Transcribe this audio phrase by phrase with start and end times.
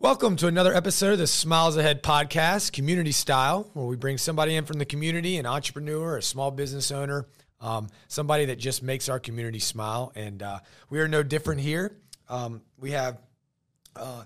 [0.00, 4.54] Welcome to another episode of the Smiles Ahead podcast, community style, where we bring somebody
[4.54, 7.26] in from the community, an entrepreneur, a small business owner,
[7.60, 10.12] um, somebody that just makes our community smile.
[10.14, 11.96] And uh, we are no different here.
[12.28, 13.18] Um, we have
[13.96, 14.22] uh,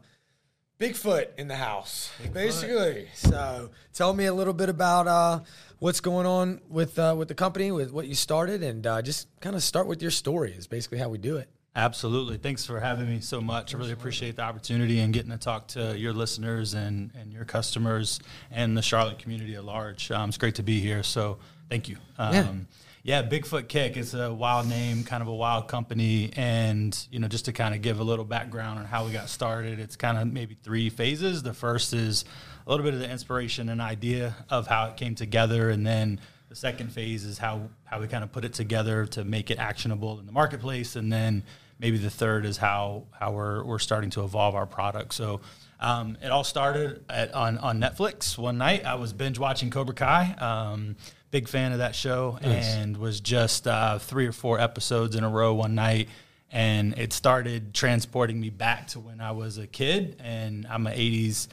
[0.78, 3.08] Bigfoot in the house, basically.
[3.14, 5.40] So tell me a little bit about uh,
[5.78, 9.26] what's going on with uh, with the company, with what you started, and uh, just
[9.40, 10.52] kind of start with your story.
[10.52, 11.48] Is basically how we do it.
[11.74, 12.36] Absolutely.
[12.36, 13.74] Thanks for having me so much.
[13.74, 17.46] I really appreciate the opportunity and getting to talk to your listeners and, and your
[17.46, 18.20] customers
[18.50, 20.10] and the Charlotte community at large.
[20.10, 21.02] Um, it's great to be here.
[21.02, 21.38] So
[21.70, 21.96] thank you.
[22.18, 22.66] Um,
[23.04, 23.22] yeah.
[23.22, 26.30] yeah, Bigfoot Kick is a wild name, kind of a wild company.
[26.36, 29.30] And, you know, just to kind of give a little background on how we got
[29.30, 31.42] started, it's kind of maybe three phases.
[31.42, 32.26] The first is
[32.66, 35.70] a little bit of the inspiration and idea of how it came together.
[35.70, 39.24] And then the second phase is how, how we kind of put it together to
[39.24, 40.96] make it actionable in the marketplace.
[40.96, 41.44] And then
[41.82, 45.12] maybe the third is how how we're we're starting to evolve our product.
[45.12, 45.40] So
[45.80, 48.86] um, it all started at, on on Netflix one night.
[48.86, 50.32] I was binge watching Cobra Kai.
[50.38, 50.96] Um,
[51.32, 52.74] big fan of that show, nice.
[52.74, 56.08] and was just uh, three or four episodes in a row one night.
[56.54, 60.96] And it started transporting me back to when I was a kid, and I'm an
[60.96, 61.48] '80s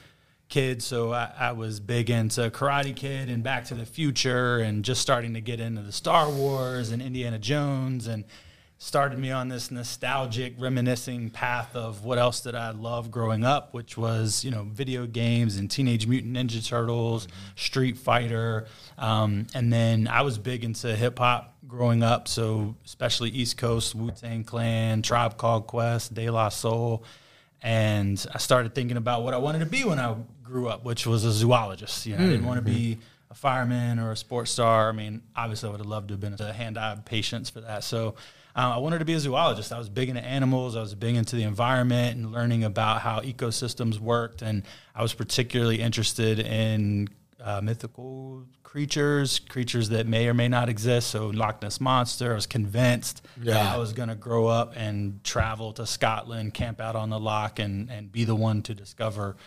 [0.50, 4.84] kid, so I, I, was big into Karate Kid and Back to the Future, and
[4.84, 8.26] just starting to get into the Star Wars and Indiana Jones, and
[8.82, 13.74] started me on this nostalgic reminiscing path of what else did I love growing up,
[13.74, 17.36] which was you know video games and Teenage Mutant Ninja Turtles, mm-hmm.
[17.58, 23.30] Street Fighter, um, and then I was big into hip hop growing up, so especially
[23.30, 27.04] East Coast Wu Tang Clan, Tribe Called Quest, De La Soul,
[27.62, 31.06] and I started thinking about what I wanted to be when I grew up, which
[31.06, 32.06] was a zoologist.
[32.06, 32.28] You know, mm-hmm.
[32.28, 32.98] I didn't want to be
[33.30, 34.88] a fireman or a sports star.
[34.88, 37.84] I mean, obviously, I would have loved to have been a hand-eye patience for that.
[37.84, 38.16] So
[38.56, 39.72] um, I wanted to be a zoologist.
[39.72, 40.76] I was big into animals.
[40.76, 44.42] I was big into the environment and learning about how ecosystems worked.
[44.42, 44.64] And
[44.96, 51.10] I was particularly interested in uh, mythical creatures, creatures that may or may not exist.
[51.10, 52.34] So Loch Ness monster.
[52.34, 53.54] I was convinced yeah.
[53.54, 57.20] that I was going to grow up and travel to Scotland, camp out on the
[57.20, 59.38] loch, and and be the one to discover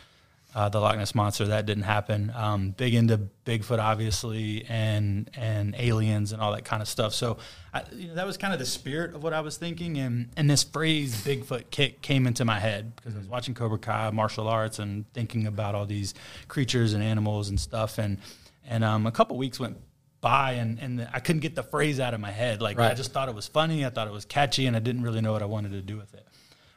[0.54, 1.46] uh, the Loch Ness monster.
[1.46, 2.32] That didn't happen.
[2.34, 7.14] Um, big into Bigfoot, obviously, and and aliens and all that kind of stuff.
[7.14, 7.38] So
[7.72, 9.98] I, you know, that was kind of the spirit of what I was thinking.
[9.98, 13.78] And and this phrase Bigfoot kick came into my head because I was watching Cobra
[13.78, 16.14] Kai, martial arts, and thinking about all these
[16.48, 17.98] creatures and animals and stuff.
[17.98, 18.18] And
[18.66, 19.78] and um, a couple weeks went
[20.20, 22.62] by and, and I couldn't get the phrase out of my head.
[22.62, 22.92] Like right.
[22.92, 23.84] I just thought it was funny.
[23.84, 25.96] I thought it was catchy and I didn't really know what I wanted to do
[25.96, 26.26] with it.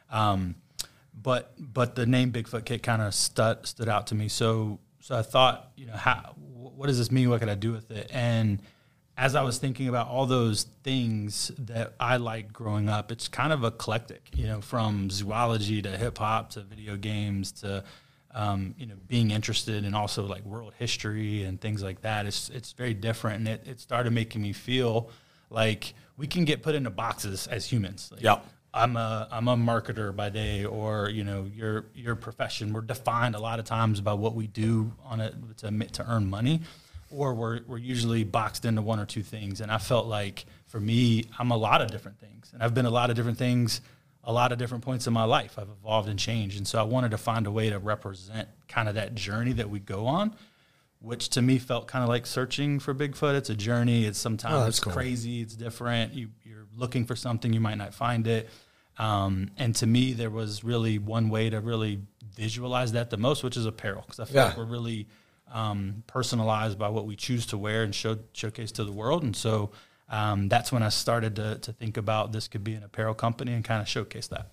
[0.10, 0.56] Um,
[1.22, 4.28] but but the name Bigfoot Kick kind of stood stood out to me.
[4.28, 7.30] So so I thought, you know, how what does this mean?
[7.30, 8.10] What can I do with it?
[8.14, 8.62] And
[9.18, 13.54] as I was thinking about all those things that I liked growing up, it's kind
[13.54, 17.84] of eclectic, you know, from zoology to hip hop to video games to
[18.34, 22.26] um, you know being interested in also like world history and things like that.
[22.26, 25.10] It's it's very different, and it, it started making me feel
[25.50, 28.10] like we can get put into boxes as humans.
[28.12, 28.40] Like, yeah.
[28.76, 32.74] I'm a I'm a marketer by day, or you know your your profession.
[32.74, 36.30] We're defined a lot of times by what we do on it to to earn
[36.30, 36.60] money,
[37.10, 39.62] or we're we're usually boxed into one or two things.
[39.62, 42.86] And I felt like for me, I'm a lot of different things, and I've been
[42.86, 43.80] a lot of different things,
[44.26, 45.58] a lot of different points in my life.
[45.58, 48.90] I've evolved and changed, and so I wanted to find a way to represent kind
[48.90, 50.36] of that journey that we go on.
[51.00, 53.36] Which to me felt kind of like searching for Bigfoot.
[53.36, 54.06] It's a journey.
[54.06, 54.92] It's sometimes oh, it's cool.
[54.92, 55.42] crazy.
[55.42, 56.14] It's different.
[56.14, 58.50] You, you're looking for something, you might not find it
[58.98, 62.02] um, and to me, there was really one way to really
[62.36, 64.46] visualize that the most, which is apparel, because I feel yeah.
[64.46, 65.08] like we're really
[65.52, 69.24] um, personalized by what we choose to wear and show, showcase to the world.
[69.24, 69.72] And so
[70.10, 73.54] um, that's when I started to, to think about this could be an apparel company
[73.54, 74.48] and kind of showcase that.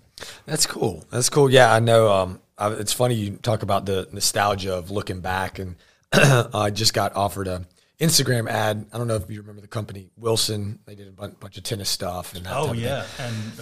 [0.47, 1.05] That's cool.
[1.11, 1.51] That's cool.
[1.51, 2.13] Yeah, I know.
[2.13, 5.77] Um, I, it's funny you talk about the nostalgia of looking back, and
[6.13, 7.67] I just got offered a
[7.99, 8.87] Instagram ad.
[8.93, 10.79] I don't know if you remember the company Wilson.
[10.87, 13.61] They did a bunch, bunch of tennis stuff and oh yeah, and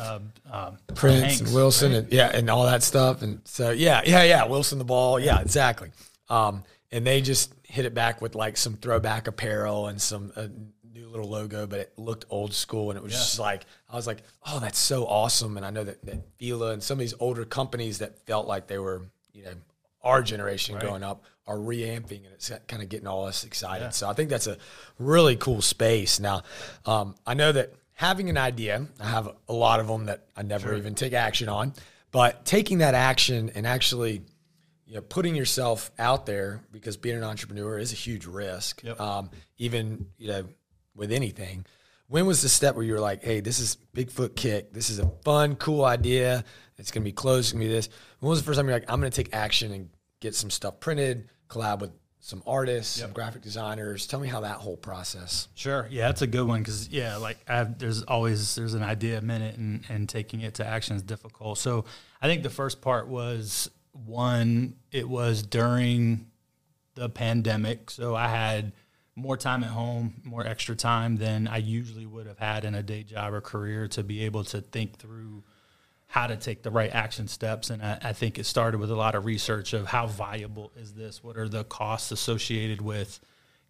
[0.51, 1.99] uh, Prince Hanks, and Wilson right?
[1.99, 3.23] and yeah, and all that stuff.
[3.23, 5.21] And so yeah, yeah, yeah, Wilson the ball.
[5.21, 5.91] Yeah, exactly.
[6.29, 10.49] Um, and they just hit it back with like some throwback apparel and some uh,
[10.93, 13.19] new little logo, but it looked old school and it was yeah.
[13.19, 15.56] just like I was like, oh, that's so awesome.
[15.56, 18.69] And I know that that Fila and some of these older companies that felt like
[18.69, 19.03] they were
[19.33, 19.55] you know
[20.02, 20.85] our generation right.
[20.85, 23.87] growing up are reamping and it's kind of getting all us excited.
[23.87, 23.91] Yeah.
[23.91, 24.56] So I think that's a
[24.99, 26.20] really cool space.
[26.20, 26.43] Now,
[26.87, 30.43] um, I know that having an idea, I have a lot of them that I
[30.43, 30.76] never sure.
[30.76, 31.75] even take action on,
[32.12, 34.23] but taking that action and actually
[34.87, 38.82] you know, putting yourself out there because being an entrepreneur is a huge risk.
[38.82, 39.00] Yep.
[39.00, 40.44] Um, even you know
[40.97, 41.64] with anything.
[42.11, 44.73] When was the step where you were like, hey, this is Bigfoot Kick.
[44.73, 46.45] This is a fun, cool idea.
[46.77, 47.47] It's going to be close.
[47.47, 47.89] It's going to be this.
[48.19, 50.51] When was the first time you're like, I'm going to take action and get some
[50.51, 53.07] stuff printed, collab with some artists, yep.
[53.07, 54.09] some graphic designers.
[54.09, 55.47] Tell me how that whole process.
[55.55, 55.87] Sure.
[55.89, 59.23] Yeah, that's a good one because yeah, like have, there's always there's an idea a
[59.23, 61.59] minute and and taking it to action is difficult.
[61.59, 61.85] So
[62.21, 64.75] I think the first part was one.
[64.91, 66.27] It was during
[66.97, 68.73] the pandemic, so I had
[69.20, 72.82] more time at home, more extra time than I usually would have had in a
[72.82, 75.44] day job or career to be able to think through
[76.06, 77.70] how to take the right action steps.
[77.70, 80.94] And I, I, think it started with a lot of research of how viable is
[80.94, 81.22] this?
[81.22, 83.20] What are the costs associated with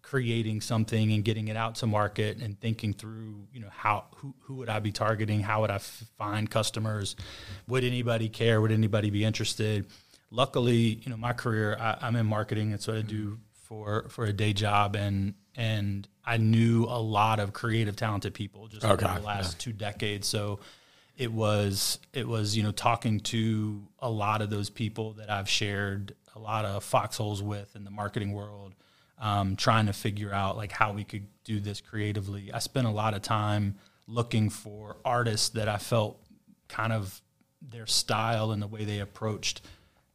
[0.01, 4.33] creating something and getting it out to market and thinking through, you know, how who,
[4.41, 5.41] who would I be targeting?
[5.41, 7.15] How would I f- find customers?
[7.67, 8.59] Would anybody care?
[8.59, 9.85] Would anybody be interested?
[10.31, 12.71] Luckily, you know, my career, I, I'm in marketing.
[12.71, 17.39] That's what I do for for a day job and and I knew a lot
[17.39, 19.05] of creative talented people just okay.
[19.05, 19.59] over the last yeah.
[19.59, 20.27] two decades.
[20.27, 20.59] So
[21.17, 25.49] it was it was you know talking to a lot of those people that I've
[25.49, 28.73] shared a lot of foxholes with in the marketing world,
[29.19, 32.51] um, trying to figure out like how we could do this creatively.
[32.53, 33.75] I spent a lot of time
[34.07, 36.19] looking for artists that I felt
[36.67, 37.21] kind of
[37.61, 39.61] their style and the way they approached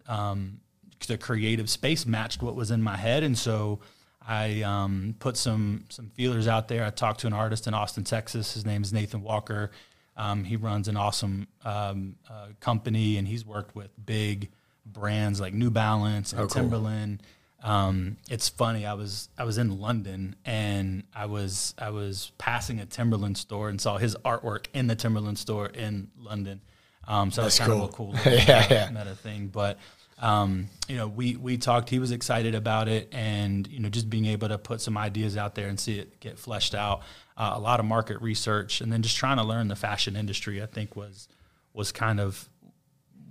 [0.08, 0.60] um,
[1.06, 3.80] the creative space matched what was in my head, and so
[4.26, 6.84] I um, put some some feelers out there.
[6.84, 8.54] I talked to an artist in Austin, Texas.
[8.54, 9.70] His name is Nathan Walker.
[10.16, 14.50] Um, he runs an awesome um, uh, company, and he's worked with big
[14.84, 16.46] brands like New Balance and oh.
[16.46, 17.22] Timberland.
[17.62, 18.86] Um, it's funny.
[18.86, 23.68] I was I was in London and I was I was passing a Timberland store
[23.68, 26.60] and saw his artwork in the Timberland store in London.
[27.08, 27.84] Um, so that's kind cool.
[27.84, 28.90] of a cool yeah, yeah.
[28.90, 29.48] meta thing.
[29.48, 29.78] But
[30.18, 31.90] um, you know, we we talked.
[31.90, 35.36] He was excited about it, and you know, just being able to put some ideas
[35.36, 37.02] out there and see it get fleshed out.
[37.36, 40.62] Uh, a lot of market research, and then just trying to learn the fashion industry.
[40.62, 41.28] I think was
[41.74, 42.48] was kind of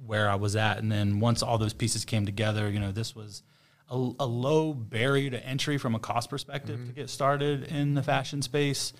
[0.05, 0.77] where I was at.
[0.77, 3.41] And then once all those pieces came together, you know, this was
[3.89, 6.89] a, a low barrier to entry from a cost perspective mm-hmm.
[6.89, 8.93] to get started in the fashion space.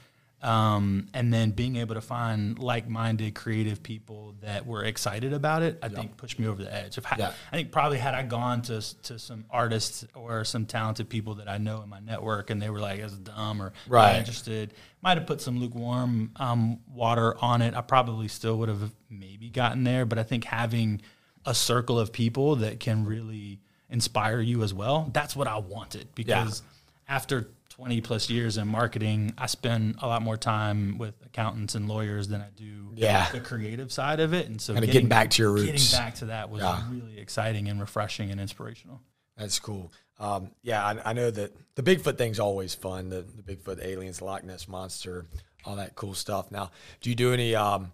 [0.46, 5.80] Um, and then being able to find like-minded creative people that were excited about it,
[5.82, 7.00] I think pushed me over the edge.
[7.00, 7.34] If I, yeah.
[7.52, 11.50] I think probably had I gone to to some artists or some talented people that
[11.50, 14.12] I know in my network, and they were like, "As dumb" or right.
[14.12, 17.74] not interested, might have put some lukewarm um, water on it.
[17.74, 21.02] I probably still would have maybe gotten there, but I think having
[21.44, 26.14] a circle of people that can really inspire you as well, that's what I wanted
[26.14, 27.16] because yeah.
[27.16, 31.90] after 20 plus years in marketing, I spend a lot more time with accountants and
[31.90, 33.30] lawyers than I do yeah.
[33.32, 34.48] the creative side of it.
[34.48, 36.82] And so getting, getting, back to your roots, getting back to that was yeah.
[36.90, 39.02] really exciting and refreshing and inspirational.
[39.36, 39.92] That's cool.
[40.20, 43.10] Um, yeah, I, I, know that the Bigfoot thing's always fun.
[43.10, 45.26] The, the Bigfoot aliens, Loch Ness monster,
[45.66, 46.52] all that cool stuff.
[46.52, 47.56] Now, do you do any?
[47.56, 47.92] Um,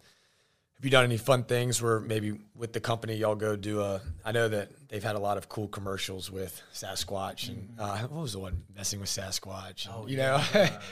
[0.76, 4.02] have you done any fun things where maybe with the company y'all go do a?
[4.24, 8.22] I know that they've had a lot of cool commercials with Sasquatch and uh, what
[8.22, 9.86] was the one messing with Sasquatch?
[9.86, 10.36] And, oh, you know,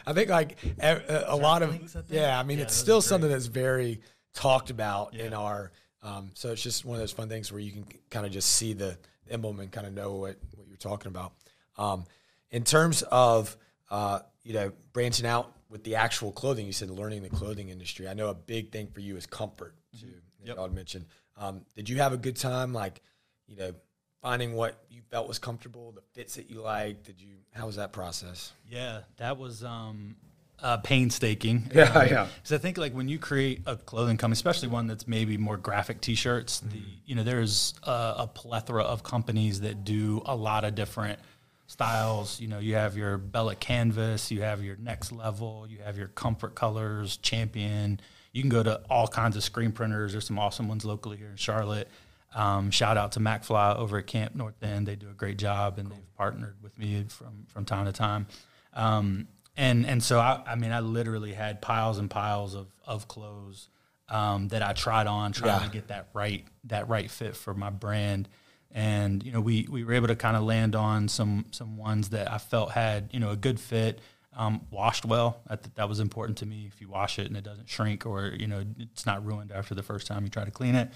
[0.08, 1.78] I think like a, a lot of
[2.10, 2.40] yeah.
[2.40, 4.02] I mean, yeah, it's still something that's very
[4.34, 5.26] talked about yeah.
[5.26, 5.72] in our.
[6.02, 8.52] Um, so it's just one of those fun things where you can kind of just
[8.54, 8.98] see the
[9.30, 11.34] emblem and kind of know what what you're talking about.
[11.78, 12.06] Um,
[12.52, 13.56] in terms of
[13.92, 18.08] uh, you know branching out with the actual clothing, you said learning the clothing industry.
[18.08, 20.06] I know a big thing for you is comfort too.
[20.06, 20.48] Mm-hmm.
[20.48, 20.60] Yep.
[20.60, 21.06] I'd mentioned.
[21.36, 23.02] Um, did you have a good time, like,
[23.48, 23.74] you know,
[24.22, 27.06] finding what you felt was comfortable, the fits that you liked?
[27.06, 27.36] Did you?
[27.52, 28.54] How was that process?
[28.70, 30.16] Yeah, that was um,
[30.62, 31.72] uh, painstaking.
[31.74, 32.28] Yeah, um, yeah.
[32.36, 35.58] Because I think like when you create a clothing company, especially one that's maybe more
[35.58, 36.70] graphic T-shirts, mm-hmm.
[36.70, 41.20] the you know there's a, a plethora of companies that do a lot of different
[41.68, 42.40] styles.
[42.40, 46.08] You know, you have your Bella Canvas, you have your Next Level, you have your
[46.08, 48.00] Comfort Colors, Champion.
[48.34, 50.12] You can go to all kinds of screen printers.
[50.12, 51.88] There's some awesome ones locally here in Charlotte.
[52.34, 54.88] Um, shout out to MacFly over at Camp North End.
[54.88, 58.28] They do a great job, and they've partnered with me from from time to time.
[58.74, 63.08] Um, and and so I, I, mean, I literally had piles and piles of of
[63.08, 63.70] clothes
[64.10, 65.68] um, that I tried on, trying yeah.
[65.68, 68.30] to get that right that right fit for my brand
[68.72, 72.10] and you know we we were able to kind of land on some some ones
[72.10, 74.00] that I felt had you know a good fit,
[74.36, 75.42] um, washed well.
[75.48, 76.70] That that was important to me.
[76.72, 79.74] If you wash it and it doesn't shrink or you know it's not ruined after
[79.74, 80.90] the first time you try to clean it,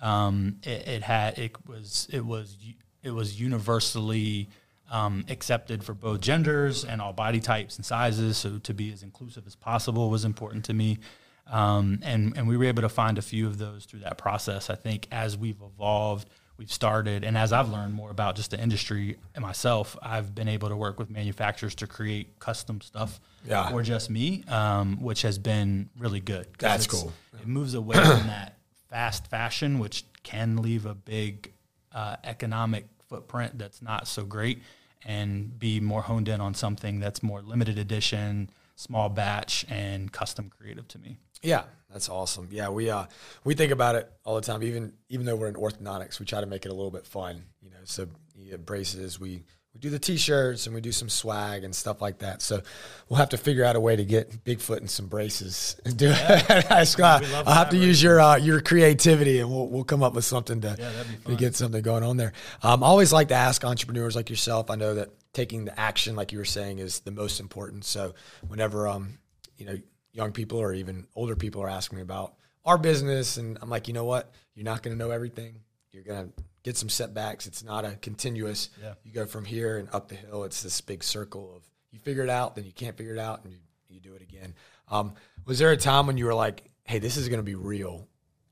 [0.00, 2.56] um, it, it, had it was it was
[3.02, 4.48] it was universally
[4.90, 8.36] um, accepted for both genders and all body types and sizes.
[8.38, 10.98] So to be as inclusive as possible was important to me.
[11.46, 14.70] Um, and and we were able to find a few of those through that process.
[14.70, 16.28] I think as we've evolved
[16.58, 20.48] we've started, and as I've learned more about just the industry and myself, I've been
[20.48, 23.70] able to work with manufacturers to create custom stuff Yeah.
[23.70, 26.48] for just me, um, which has been really good.
[26.58, 27.12] That's cool.
[27.40, 28.57] It moves away from that
[28.88, 31.52] fast fashion, which can leave a big
[31.92, 34.62] uh, economic footprint that's not so great,
[35.04, 40.50] and be more honed in on something that's more limited edition, small batch, and custom
[40.50, 41.16] creative to me.
[41.42, 42.48] Yeah, that's awesome.
[42.50, 43.06] Yeah, we uh
[43.44, 44.62] we think about it all the time.
[44.62, 47.44] Even even though we're in orthodontics, we try to make it a little bit fun.
[47.62, 49.20] You know, so you get braces.
[49.20, 49.44] We
[49.78, 52.42] we do the t-shirts and we do some swag and stuff like that.
[52.42, 52.62] So
[53.08, 56.12] we'll have to figure out a way to get Bigfoot and some braces and do
[56.12, 56.86] it.
[56.88, 60.24] Scott, I'll have to use your uh, your creativity and we'll we'll come up with
[60.24, 62.32] something to, that'd to get something going on there.
[62.62, 64.70] Um, I always like to ask entrepreneurs like yourself.
[64.70, 67.84] I know that taking the action, like you were saying, is the most important.
[67.84, 68.14] So
[68.48, 69.18] whenever um
[69.58, 69.78] you know
[70.12, 73.86] young people or even older people are asking me about our business and i'm like
[73.86, 75.60] you know what you're not going to know everything
[75.92, 78.94] you're going to get some setbacks it's not a continuous Yeah.
[79.04, 82.22] you go from here and up the hill it's this big circle of you figure
[82.22, 83.58] it out then you can't figure it out and you,
[83.88, 84.54] you do it again
[84.90, 85.14] um,
[85.46, 88.06] was there a time when you were like hey this is going to be real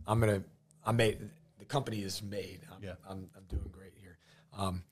[0.07, 0.49] i'm going to
[0.85, 1.19] i made
[1.59, 2.95] the company is made i'm, Yeah.
[3.09, 4.19] I'm, I'm doing great here
[4.59, 4.83] um,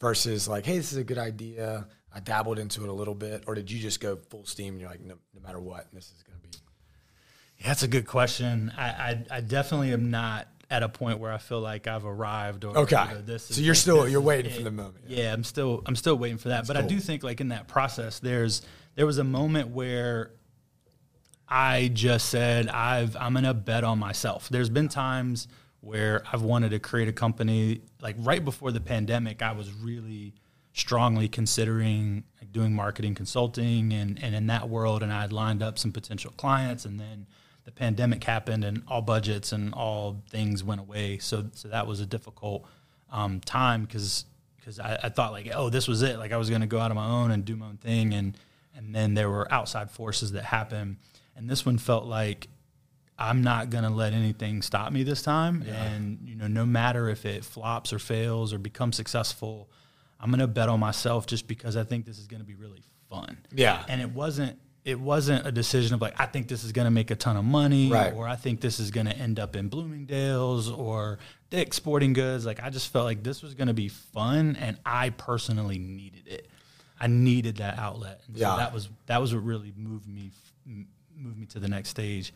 [0.00, 1.86] versus like, hey, this is a good idea.
[2.14, 4.80] I dabbled into it a little bit, or did you just go full steam and
[4.80, 6.54] you're like, no, no matter what, this is going to be.
[7.58, 8.72] Yeah, that's a good question.
[8.78, 12.64] I, I, I definitely am not at a point where I feel like I've arrived
[12.64, 13.04] or Okay.
[13.08, 14.56] you know, this So is you're like- still- you're waiting it.
[14.56, 15.32] for the moment, Yeah.
[15.32, 16.66] I'm still I'm still waiting for that.
[16.66, 18.62] but I do think like in that process, there's
[18.94, 20.30] there was a moment where
[21.48, 24.48] I just said I've I'm gonna bet on myself.
[24.48, 25.48] There's been times
[25.80, 29.42] where I've wanted to create a company like right before the pandemic.
[29.42, 30.34] I was really
[30.72, 35.62] strongly considering like, doing marketing consulting and and in that world, and I had lined
[35.62, 37.26] up some potential clients, and then
[37.64, 41.18] the pandemic happened, and all budgets and all things went away.
[41.18, 42.66] So so that was a difficult
[43.10, 44.24] um, time because
[44.56, 46.18] because I, I thought like oh this was it.
[46.18, 48.14] Like I was going to go out on my own and do my own thing.
[48.14, 48.36] And
[48.76, 50.96] and then there were outside forces that happened.
[51.36, 52.48] And this one felt like
[53.18, 55.62] I'm not going to let anything stop me this time.
[55.68, 59.70] And you know no matter if it flops or fails or becomes successful
[60.20, 62.54] I'm going to bet on myself just because I think this is going to be
[62.54, 63.38] really fun.
[63.52, 63.84] Yeah.
[63.88, 66.90] and it wasn't it wasn't a decision of like I think this is going to
[66.90, 68.12] make a ton of money Right.
[68.14, 71.18] or I think this is going to end up in Bloomingdale's or
[71.50, 72.46] Dick's Sporting Goods.
[72.46, 76.26] Like I just felt like this was going to be fun and I personally needed
[76.26, 76.48] it.
[76.98, 78.22] I needed that outlet.
[78.28, 78.52] And Yeah.
[78.52, 80.30] so that was that was what really moved me
[81.16, 82.32] moved me to the next stage.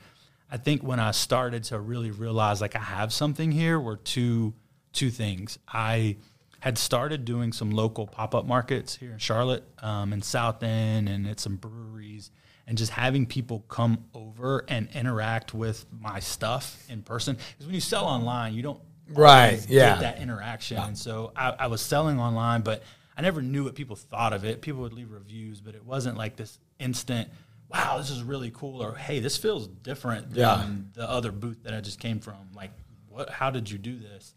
[0.51, 4.53] I think when I started to really realize like I have something here were two
[4.93, 5.59] two things.
[5.67, 6.17] I
[6.65, 11.11] had started doing some local pop up markets here in Charlotte, um, in South End,
[11.11, 12.31] and at some breweries,
[12.67, 17.37] and just having people come over and interact with my stuff in person.
[17.37, 18.81] Because when you sell online, you don't
[19.11, 19.91] Right, yeah.
[19.91, 20.79] get that interaction.
[20.79, 22.83] And so I, I was selling online, but
[23.15, 24.63] I never knew what people thought of it.
[24.63, 27.29] People would leave reviews, but it wasn't like this instant.
[27.69, 30.67] Wow, this is really cool, or hey, this feels different than Yeah.
[30.95, 32.39] the other booth that I just came from.
[32.55, 32.71] Like,
[33.11, 33.29] what?
[33.29, 34.35] How did you do this?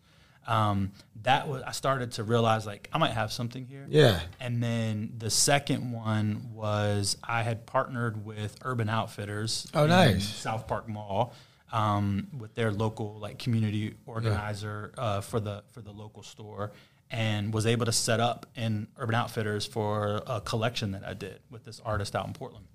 [0.48, 0.92] Um,
[1.24, 3.86] that was I started to realize like I might have something here.
[3.90, 4.22] Yeah.
[4.40, 9.68] And then the second one was I had partnered with Urban Outfitters.
[9.74, 10.26] Oh, in nice.
[10.28, 11.34] South Park Mall
[11.72, 16.72] um, with their local like community organizer uh, for the for the local store,
[17.12, 21.40] and was able to set up in Urban Outfitters for a collection that I did
[21.50, 22.68] with this artist out in Portland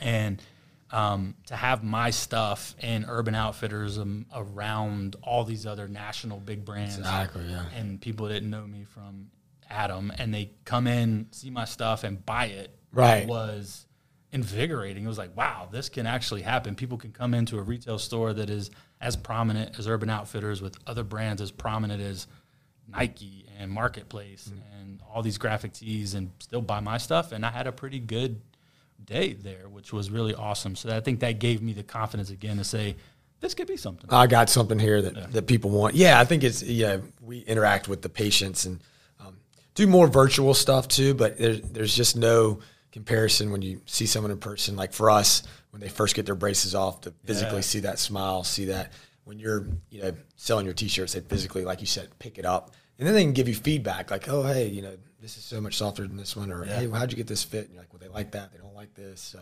[0.00, 0.40] and
[0.90, 6.64] um, to have my stuff in Urban Outfitters um, around all these other national big
[6.64, 7.64] brands, Exactly, yeah.
[7.76, 9.30] and people didn't know me from
[9.68, 12.74] Adam, and they come in, see my stuff, and buy it.
[12.90, 13.26] Right.
[13.28, 13.84] was
[14.32, 15.04] invigorating.
[15.04, 16.74] It was like, wow, this can actually happen.
[16.74, 20.76] People can come into a retail store that is as prominent as Urban Outfitters with
[20.86, 22.26] other brands as prominent as
[22.86, 24.80] Nike and Marketplace Mm.
[24.80, 27.32] and all these graphic tees and still buy my stuff.
[27.32, 28.40] And I had a pretty good
[29.04, 30.76] day there, which was really awesome.
[30.76, 32.96] So I think that gave me the confidence again to say,
[33.40, 34.06] this could be something.
[34.10, 35.94] I got something here that, that people want.
[35.94, 36.98] Yeah, I think it's yeah.
[37.20, 38.80] We interact with the patients and
[39.20, 39.36] um,
[39.74, 41.14] do more virtual stuff too.
[41.14, 42.58] But there's there's just no
[42.90, 44.74] comparison when you see someone in person.
[44.74, 47.62] Like for us, when they first get their braces off, to physically Yeah.
[47.62, 51.80] see that smile, see that when you're you know selling your t-shirts, they physically, like
[51.80, 54.66] you said, pick it up, and then they can give you feedback like, oh hey,
[54.68, 56.76] you know this is so much softer than this one, or Yeah.
[56.76, 57.64] hey, well, how'd you get this fit?
[57.64, 59.40] And you're like, well, they like that, they don't like this, so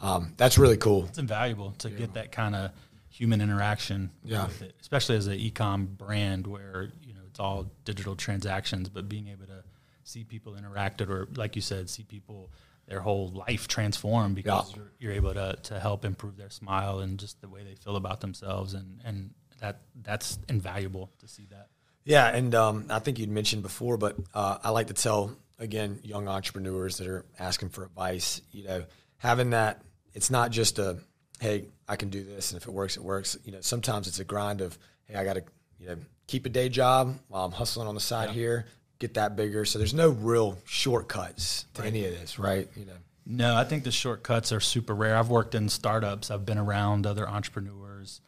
[0.00, 1.04] um, that's really cool.
[1.06, 2.70] it's invaluable to get that kind of
[3.10, 4.46] human interaction Yeah.
[4.46, 9.08] with it, especially as an e-com brand where you know it's all digital transactions, but
[9.08, 9.62] being able to
[10.04, 12.50] see people interacted or like you said, see people
[12.88, 14.76] their whole life transform because Yeah.
[14.76, 17.94] you're, you're able to, to help improve their smile and just the way they feel
[17.96, 19.30] about themselves and, and
[19.60, 21.68] that that's invaluable to see that.
[22.04, 26.00] Yeah, and um, I think you'd mentioned before, but uh, I like to tell again
[26.02, 28.40] young entrepreneurs that are asking for advice.
[28.50, 28.84] You know,
[29.18, 29.82] having that
[30.14, 30.98] it's not just a
[31.40, 33.36] hey I can do this and if it works it works.
[33.44, 35.44] You know, sometimes it's a grind of hey I got to
[35.78, 38.34] you know keep a day job while I'm hustling on the side yeah.
[38.34, 38.66] here,
[38.98, 39.64] get that bigger.
[39.64, 41.88] So there's no real shortcuts to right.
[41.88, 42.68] any of this, right?
[42.76, 42.92] You know.
[43.24, 45.16] No, I think the shortcuts are super rare.
[45.16, 46.32] I've worked in startups.
[46.32, 48.20] I've been around other entrepreneurs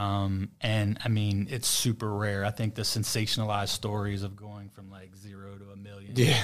[0.00, 2.42] um, and I mean, it's super rare.
[2.42, 6.42] I think the sensationalized stories of going from like zero to a million yeah.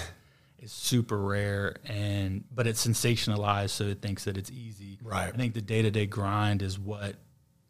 [0.59, 1.77] is super rare.
[1.87, 4.99] And but it's sensationalized, so it thinks that it's easy.
[5.03, 5.33] Right.
[5.33, 7.15] I think the day to day grind is what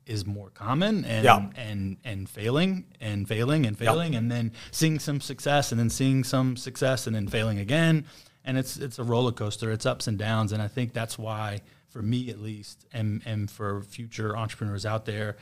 [0.07, 1.47] is more common and yeah.
[1.55, 6.25] and and failing and failing and failing and then seeing some success and then seeing
[6.25, 8.07] some success and then failing again
[8.45, 11.61] and it's it's a roller coaster it's ups and downs and I think that's why
[11.89, 15.37] for me at least and and for future entrepreneurs out there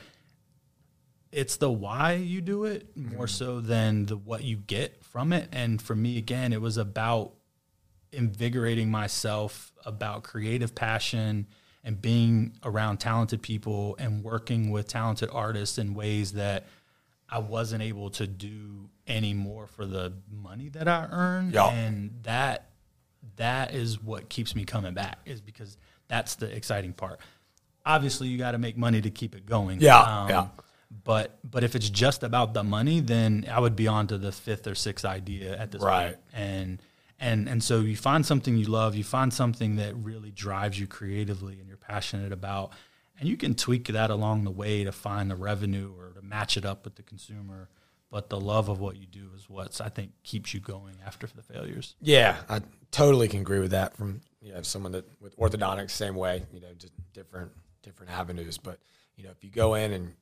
[1.35, 3.25] it's the why you do it more mm-hmm.
[3.25, 5.49] so than the what you get from it.
[5.51, 7.33] And for me, again, it was about
[8.13, 11.47] invigorating myself about creative passion
[11.83, 16.67] and being around talented people and working with talented artists in ways that
[17.29, 21.53] I wasn't able to do anymore for the money that I earned.
[21.53, 21.67] Yeah.
[21.69, 22.69] And that
[23.35, 25.77] that is what keeps me coming back is because
[26.07, 27.19] that's the exciting part.
[27.85, 29.81] Obviously, you got to make money to keep it going.
[29.81, 30.47] Yeah, um, yeah.
[31.03, 34.31] But but if it's just about the money, then I would be on to the
[34.31, 36.07] fifth or sixth idea at this right.
[36.07, 36.17] point.
[36.33, 36.81] And
[37.19, 40.87] and and so you find something you love, you find something that really drives you
[40.87, 42.71] creatively and you're passionate about,
[43.19, 46.57] and you can tweak that along the way to find the revenue or to match
[46.57, 47.69] it up with the consumer.
[48.11, 51.27] But the love of what you do is what I think keeps you going after
[51.27, 51.95] the failures.
[51.99, 52.61] Yeah, I
[52.91, 53.97] totally can agree with that.
[53.97, 56.43] From you know someone that with orthodontics, same way.
[56.53, 57.51] You know, just different
[57.81, 58.57] different avenues.
[58.57, 58.79] But
[59.15, 60.13] you know, if you go in and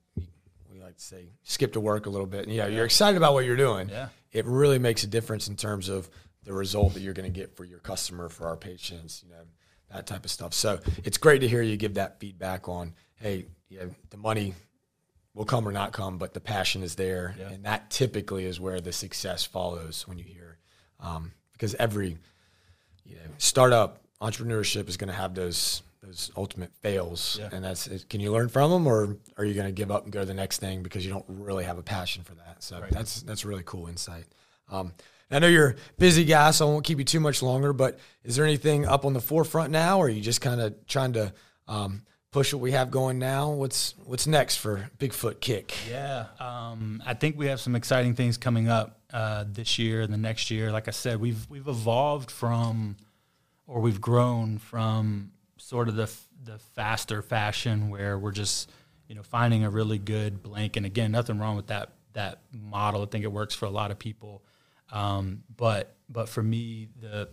[0.74, 2.46] we like to say skip to work a little bit.
[2.46, 2.76] And, know, yeah.
[2.76, 3.88] you're excited about what you're doing.
[3.88, 4.08] Yeah.
[4.32, 6.10] It really makes a difference in terms of
[6.42, 9.42] the result that you're going to get for your customer, for our patients, you know,
[9.92, 10.52] that type of stuff.
[10.52, 14.54] So it's great to hear you give that feedback on, hey, yeah, the money
[15.32, 17.36] will come or not come, but the passion is there.
[17.38, 17.50] Yeah.
[17.50, 20.58] And that typically is where the success follows when you hear,
[21.00, 22.18] um, because every,
[23.04, 27.48] you know, startup entrepreneurship is going to have those those ultimate fails, yeah.
[27.52, 30.12] and that's can you learn from them, or are you going to give up and
[30.12, 32.62] go to the next thing because you don't really have a passion for that?
[32.62, 32.90] So right.
[32.90, 34.26] that's that's really cool insight.
[34.70, 34.92] Um,
[35.30, 37.72] I know you're busy guy, so I won't keep you too much longer.
[37.72, 40.86] But is there anything up on the forefront now, or are you just kind of
[40.86, 41.32] trying to
[41.66, 43.50] um, push what we have going now?
[43.50, 45.74] What's what's next for Bigfoot Kick?
[45.90, 50.12] Yeah, um, I think we have some exciting things coming up uh, this year and
[50.12, 50.70] the next year.
[50.70, 52.96] Like I said, we've we've evolved from,
[53.66, 55.32] or we've grown from
[55.64, 56.10] sort of the
[56.44, 58.70] the faster fashion where we're just
[59.08, 60.76] you know finding a really good blank.
[60.76, 63.02] And again, nothing wrong with that that model.
[63.02, 64.42] I think it works for a lot of people.
[64.92, 67.28] Um, but but for me, the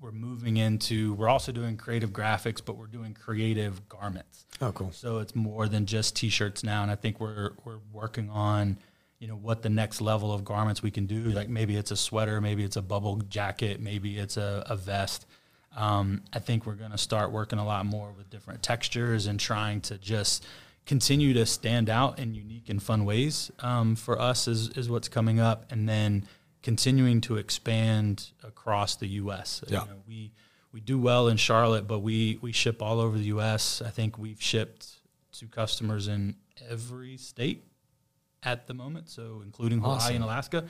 [0.00, 4.46] we're moving into we're also doing creative graphics, but we're doing creative garments.
[4.60, 4.92] Oh, cool!
[4.92, 8.78] So it's more than just t-shirts now, and I think we're we're working on
[9.18, 11.24] you know what the next level of garments we can do.
[11.24, 15.26] Like maybe it's a sweater, maybe it's a bubble jacket, maybe it's a, a vest.
[15.76, 19.40] Um, I think we're going to start working a lot more with different textures and
[19.40, 20.44] trying to just
[20.84, 25.08] continue to stand out in unique and fun ways um, for us is, is what's
[25.08, 25.70] coming up.
[25.70, 26.26] And then
[26.62, 29.64] continuing to expand across the U.S.
[29.66, 29.82] Yeah.
[29.82, 30.32] You know, we,
[30.72, 33.82] we do well in Charlotte, but we, we ship all over the U.S.
[33.84, 34.88] I think we've shipped
[35.32, 36.36] to customers in
[36.68, 37.64] every state
[38.42, 40.16] at the moment, so including Hawaii awesome.
[40.16, 40.64] and Alaska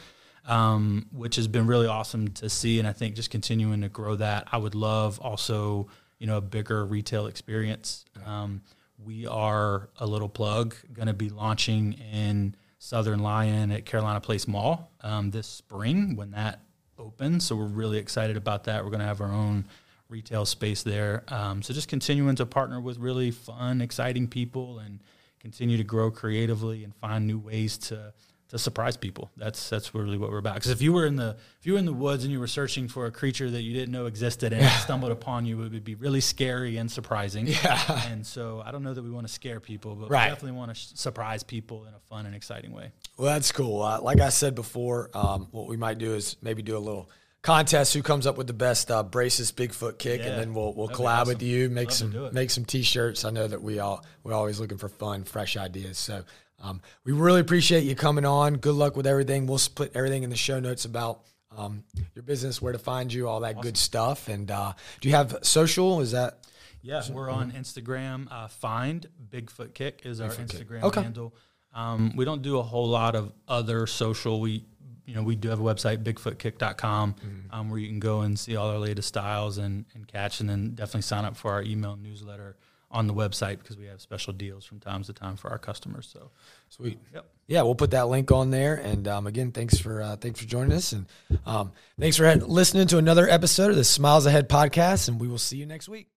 [0.47, 2.79] um, which has been really awesome to see.
[2.79, 4.49] And I think just continuing to grow that.
[4.53, 8.05] I would love also, you know, a bigger retail experience.
[8.25, 8.63] Um,
[8.99, 14.49] we are a little plug going to be launching in Southern Lyon at Carolina Place
[14.49, 16.61] Mall um, this spring when that
[16.99, 17.45] opens.
[17.45, 18.85] So we're really excited about that.
[18.85, 19.67] We're going to have our own
[20.09, 21.25] retail space there.
[21.29, 25.01] Um, so just continuing to partner with really fun, exciting people and
[25.41, 28.13] continue to grow creatively and find new ways to
[28.53, 29.31] to surprise people.
[29.39, 30.55] That's that's really what we're about.
[30.55, 32.47] Because if you were in the if you were in the woods and you were
[32.47, 34.79] searching for a creature that you didn't know existed and yeah.
[34.79, 37.47] stumbled upon you, it would be really scary and surprising.
[37.47, 38.11] Yeah.
[38.11, 40.27] And so I don't know that we want to scare people, but right.
[40.27, 42.93] we definitely want to sh- surprise people in a fun and exciting way.
[43.17, 43.81] Well, that's cool.
[43.81, 47.09] Uh, like I said before, um, what we might do is maybe do a little
[47.43, 50.29] contest who comes up with the best uh, braces Bigfoot kick, yeah.
[50.29, 51.29] and then we'll we'll That'd collab awesome.
[51.29, 53.25] with you, make Love some make some t-shirts.
[53.25, 55.99] I know that we all we're always looking for fun, fresh ideas.
[55.99, 56.25] So
[56.61, 58.55] um, we really appreciate you coming on.
[58.55, 59.47] Good luck with everything.
[59.47, 61.23] We'll split everything in the show notes about
[61.57, 63.63] um, your business, where to find you, all that awesome.
[63.63, 64.29] good stuff.
[64.29, 66.01] And uh, do you have social?
[66.01, 66.39] Is that?
[66.85, 68.27] Yeah, we're on Instagram.
[68.31, 71.33] Uh, find Bigfoot Kick is our Instagram handle.
[71.75, 74.41] Um, we don't do a whole lot of other social.
[74.41, 74.65] We
[75.07, 77.55] you know, we do have a website, bigfootkick.com, mm-hmm.
[77.55, 80.49] um, where you can go and see all our latest styles and, and catch, and
[80.49, 82.57] then definitely sign up for our email newsletter
[82.93, 86.09] on the website because we have special deals from time to time for our customers.
[86.13, 86.31] So
[86.69, 86.99] sweet.
[87.15, 87.27] Yep.
[87.47, 88.75] Yeah, we'll put that link on there.
[88.75, 91.07] And um, again, thanks for uh, thanks for joining us, and
[91.47, 95.09] um, thanks for listening to another episode of the Smiles Ahead podcast.
[95.09, 96.09] And we will see you next week.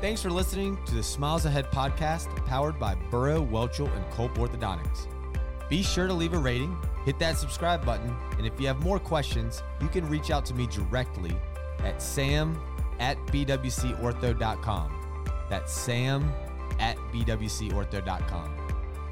[0.00, 5.15] Thanks for listening to the Smiles Ahead podcast, powered by Burrow, Welchel, and Culp Orthodontics.
[5.68, 8.98] Be sure to leave a rating, hit that subscribe button, and if you have more
[8.98, 11.36] questions, you can reach out to me directly
[11.80, 12.58] at sam
[12.98, 14.92] at bwcortho.com.
[15.48, 16.32] That's sam
[16.78, 18.56] at bwcortho.com.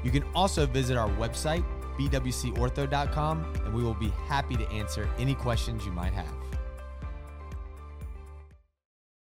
[0.03, 1.63] You can also visit our website,
[1.97, 6.44] bwcortho.com, and we will be happy to answer any questions you might have.